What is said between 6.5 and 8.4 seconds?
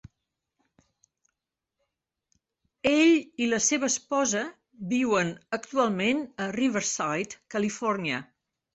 Riverside, Califòrnia.